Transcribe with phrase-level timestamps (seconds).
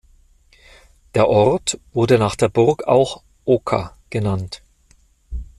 [1.13, 4.63] Der Ort wurde nach der Burg auch "Oka" genannt.